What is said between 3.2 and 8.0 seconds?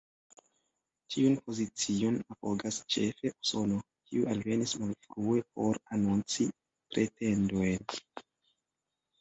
Usono, kiu alvenis malfrue por anonci pretendojn.